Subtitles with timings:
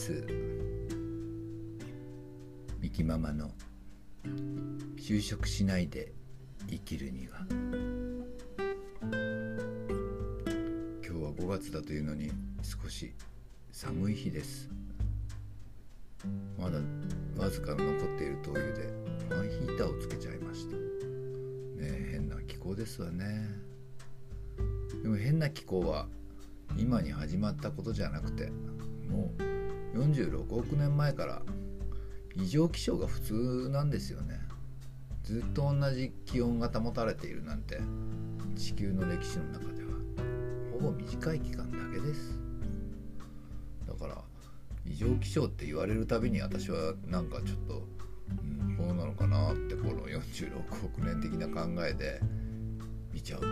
[0.00, 0.24] です
[2.80, 3.50] ミキママの
[4.96, 6.12] 就職しないで
[6.70, 7.44] 生きるには。
[11.04, 12.30] 今日は5月だというのに
[12.62, 13.12] 少し
[13.72, 14.70] 寒い日です。
[16.58, 16.78] まだ
[17.36, 18.88] わずか残っている灯油で
[19.28, 20.76] ファンヒーターをつけちゃいました。
[20.76, 23.48] ね変な気候ですわね。
[25.02, 26.06] でも変な気候は
[26.78, 28.50] 今に始まったことじゃなくて
[29.10, 29.49] もう
[29.94, 31.42] 46億年前から
[32.36, 34.40] 異常気象が普通なんですよね
[35.24, 37.80] ずっと同じ気温が保たれているなんて
[38.56, 39.90] 地球の歴史の中では
[40.72, 42.38] ほぼ短い期間だけです
[43.86, 44.18] だから
[44.86, 47.82] 異常気象って言われるたびに私はなんかちょっと、
[48.68, 52.20] うん、こうなのかなってこの46億年的な考えで
[53.12, 53.46] 見ちゃうと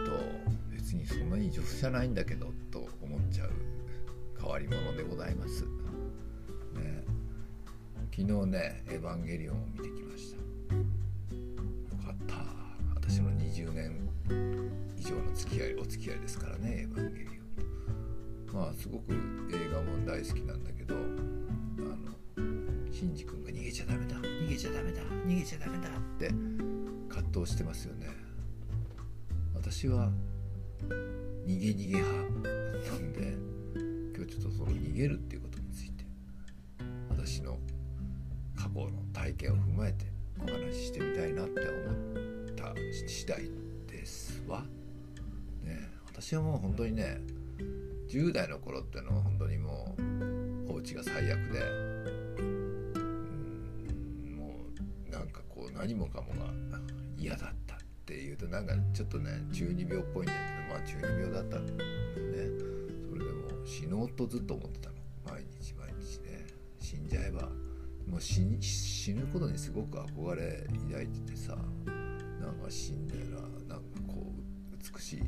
[0.71, 3.51] 別にそんなに異常じゃないんだけどと思っちゃう
[4.41, 5.88] 変わり者でございます。
[8.19, 10.75] 昨日ね「エヴァンゲリオン」を見てきました。
[10.75, 10.83] よ
[12.05, 12.35] かった。
[12.97, 14.11] 私の20年
[14.99, 17.37] 以上の付き合いお付き合いですからね「エヴァンゲリオン」
[18.53, 19.13] まあすごく
[19.53, 24.17] 映画も大好きなんだけどあのシンジ君が逃げちゃダメだ。
[24.17, 25.01] 逃げちゃダメだ。
[25.25, 25.89] 逃げちゃダメだ。
[25.89, 26.29] って
[27.09, 28.09] 葛藤してますよね。
[29.55, 30.11] 私は
[30.89, 32.13] 逃げ逃げ派
[32.91, 33.39] なんで
[34.17, 36.05] 今日ちょっとその逃げるっていうことについて
[37.11, 37.57] 私の
[38.69, 40.05] 過去の体験を踏まえて
[40.41, 41.69] お話ししてみたいなって思
[42.53, 42.75] った
[43.07, 43.51] 次第
[43.87, 44.63] ですわ。
[45.63, 47.19] ね、私はもう本当にね
[48.09, 49.97] 10代の頃っていうのは本当にも
[50.69, 51.61] うお家が最悪で
[52.39, 54.55] うんも
[55.09, 56.53] うなんかこう何もかもが
[57.17, 61.79] 嫌だったっていうとなんかちょっとね中二病っぽいんだけどまあ中二病だったんだね。
[63.09, 64.97] それでも死のうとずっと思ってたの。
[65.27, 66.47] 毎日毎日ね。
[66.79, 67.49] 死んじゃえば
[68.11, 71.57] もう死に死ぬことにすごく憧れ抱いててさ
[72.41, 75.23] なんか死んだらなんかこう美しい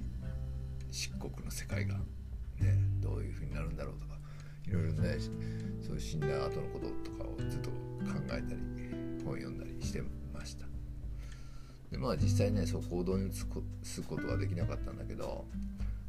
[0.91, 1.95] 漆黒の世界が
[2.59, 4.15] ねどういう風になるんだろうとか
[4.67, 5.17] いろいろね
[5.81, 7.77] そういう死んだ後のこととかをずっと考
[8.27, 8.45] えたり
[9.25, 10.03] 本読んだりして
[10.33, 10.67] ました。
[11.91, 13.33] でまあ実際ねそう行動に移
[13.83, 15.45] すことはできなかったんだけど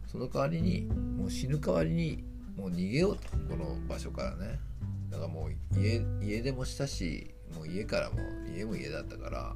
[0.05, 0.81] その代わりに
[1.17, 2.23] もう死ぬ代わりに
[2.55, 4.70] もう逃げようとこの場所からね。
[5.11, 8.17] だからもう家家出もしたしもう家からも
[8.55, 9.55] 家も家だったから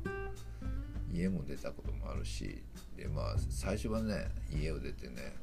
[1.12, 2.62] 家も出たこともあるし
[2.98, 5.34] でまあ最初はね家を出てね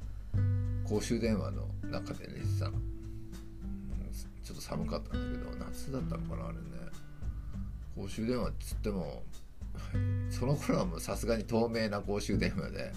[0.85, 2.79] 公衆電話の中で寝てたの。
[4.45, 6.63] ちょっと寒かったんだけど夏だったのかなあれね。
[7.97, 9.23] 公衆電話っつっても
[10.31, 12.93] その頃はもうさすがに透明な公衆電話で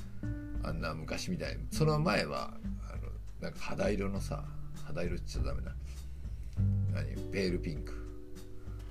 [0.63, 1.61] あんな昔みたいに。
[1.71, 2.51] その前は
[2.91, 3.11] あの
[3.41, 4.43] なんか肌色のさ
[4.83, 5.71] 肌色っちゃダメだ。
[6.95, 7.05] 何？
[7.31, 7.93] ペールピンク。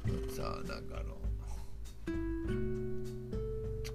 [0.07, 1.17] のさなんかあの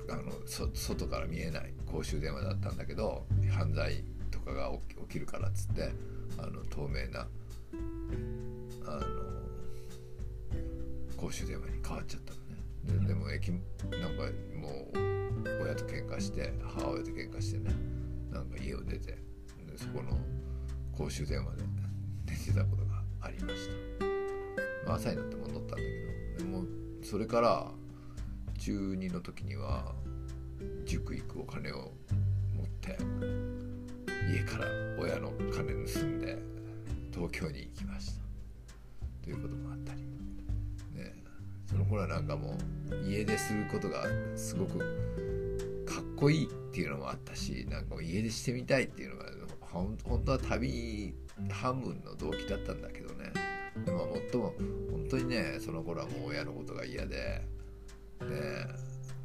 [0.09, 0.31] あの
[0.73, 1.71] 外から見えない。
[1.85, 4.71] 公衆電話だったんだけど犯罪とかが
[5.07, 5.91] 起きるからっつって
[6.37, 7.27] あの透明な
[8.85, 9.01] あの
[11.17, 13.07] 公衆電話に変わっちゃったのね。
[13.07, 13.67] ででも駅なんか
[14.55, 17.71] もう親と喧嘩して母親と喧嘩してね
[18.31, 19.17] なんか家を出てで
[19.77, 20.17] そこの
[20.95, 21.63] 公衆電話で
[22.27, 22.88] 寝てたことが
[23.21, 23.67] ありまし
[23.99, 24.05] た、
[24.87, 26.63] まあ、朝になって戻ったんだけどでも
[27.03, 27.71] それから
[28.57, 29.93] 中2の時には
[30.85, 31.91] 塾行くお金を
[32.55, 32.97] 持って
[34.31, 34.65] 家から
[34.99, 36.37] 親の金盗んで
[37.11, 38.21] 東京に行きました。
[39.23, 40.01] ということもあったり。
[40.95, 41.15] ね
[41.65, 42.57] その頃はなんかも
[42.91, 44.03] う家出することが
[44.35, 44.79] すごく
[45.85, 49.25] かっこいいっていうのもあったしなんか家出してみたいっていうのが
[49.61, 51.13] 本当は旅
[51.49, 53.31] 半分の動機だったんだけどね。
[53.85, 54.53] でも最も
[54.91, 57.45] 本当にねその頃はもう親のことが嫌でね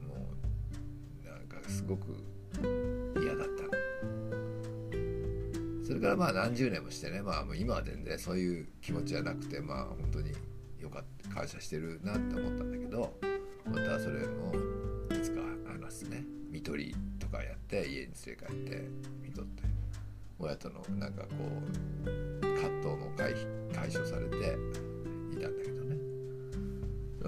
[0.06, 0.14] も
[1.24, 2.16] うなんかすごく
[3.20, 3.64] 嫌だった。
[5.86, 10.32] それからまあ何十年もしてねまあもう今は全然そういう気持ちはなくてまあ本当に
[10.80, 13.12] よかった感謝してるなって思ったんだけど
[13.66, 14.52] またそれも
[15.10, 16.24] いつか話すね。
[16.52, 18.88] 看取りとかやって家に連れ帰って
[19.24, 19.73] 看取って
[20.44, 21.28] 親とのなんかこ
[22.04, 23.34] う葛藤も解
[23.74, 24.40] 解消されてい
[25.40, 25.96] たんだけどね。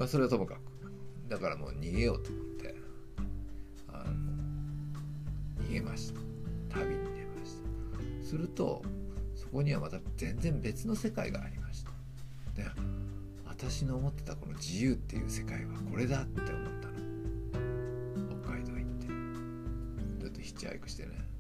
[0.06, 0.60] それはともかく
[1.28, 2.74] だからもう逃げようと思って
[3.88, 6.20] あの逃げました。
[6.78, 7.56] 旅に出まし
[8.22, 8.28] た。
[8.28, 8.82] すると
[9.34, 11.90] そこにはまた全然別の世界がありました。
[12.54, 12.64] で
[13.46, 16.94] 私の思ってたこの自由っていう世界はこれだって思ったの。
[18.42, 19.06] 北海道行って。
[20.20, 21.35] ちょっとヒッチハイクしてね。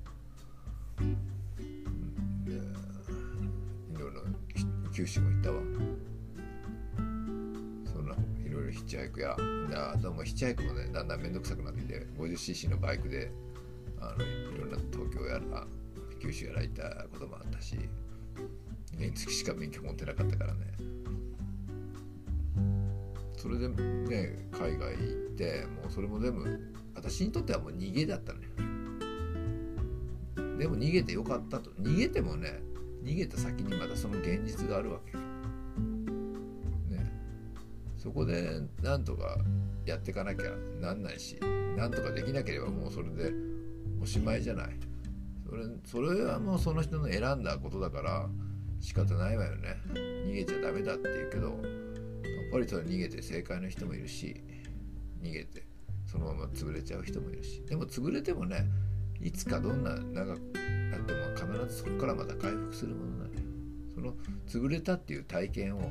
[4.96, 5.60] 九州も行ったわ。
[7.92, 9.36] そんないろいろヒッチハイクや
[9.92, 13.30] あともヒッチハイクもねだんだん面倒くさくなってきて 50cc のバイクで
[14.00, 15.66] あのいろんな東京やら
[16.18, 17.76] 九州やら行ったこともあったし
[18.98, 20.60] 原付しか免許持ってなかったからね。
[23.36, 28.38] それでね海外行ってもうそれも全部私にとってはもう逃げだったね
[30.58, 31.68] でも逃げてよかったと。
[31.72, 32.62] 逃げてもね
[33.06, 35.20] 逃げた先にまたその現実があるわけよ、
[36.90, 37.12] ね、
[37.96, 39.38] そこでなんとか
[39.84, 40.50] やっていかなきゃ
[40.80, 41.38] なんないし
[41.76, 43.32] なんとかできなければもうそれで
[44.02, 44.70] おしまいじゃない。
[45.48, 48.28] それそれはもうその人の選んだことだから
[48.80, 49.76] 仕方ないわよね。
[49.94, 51.56] 逃げちゃダメだって言うけどやっ
[52.50, 54.42] ぱりそれ逃げて正解の人もいるし
[55.22, 55.64] 逃げて
[56.04, 57.64] そのまま潰れちゃう人もいるし。
[57.66, 58.66] でも潰れてもね
[59.20, 60.65] いつかどんな長くな
[61.06, 63.40] っても必ずそこからまた回復するものなのよ。
[63.94, 64.14] その
[64.46, 65.90] 潰れたっていう体験を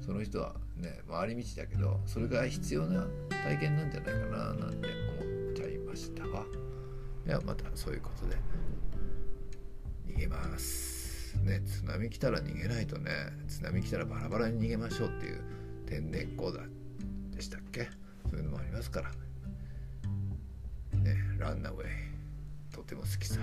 [0.00, 3.06] その人はね回り道だけどそれが必要な
[3.44, 4.88] 体験なんじゃないかななんて
[5.20, 6.44] 思っちゃいましたわ。
[7.26, 8.36] ではまたそういうことで。
[10.08, 11.36] 逃げます。
[11.42, 13.10] ね津波来たら逃げないとね
[13.48, 15.40] 津波来たらバラバラに逃げましょうっていう
[15.86, 16.70] 天然講談
[17.30, 17.88] でしたっけ？
[18.30, 19.10] そういうのもありますから。
[20.98, 22.11] ねランナウェイ
[22.82, 23.40] とても好きさ。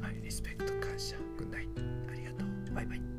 [0.00, 1.68] はい、リスペクト、感謝、グッナイ
[2.10, 2.74] ありがとう。
[2.74, 3.17] バイバイ。